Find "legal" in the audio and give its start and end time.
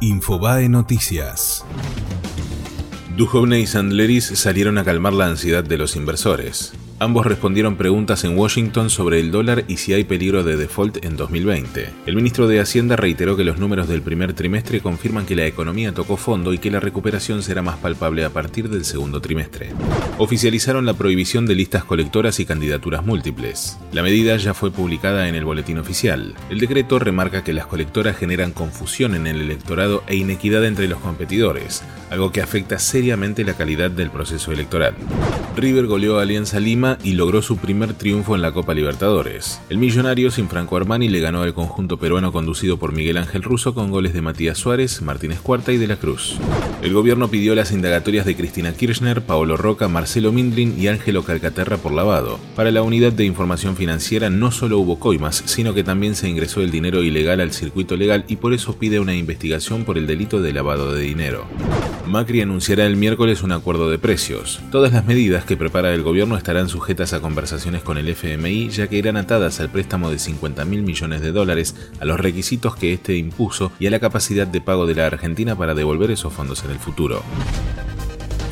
57.96-58.24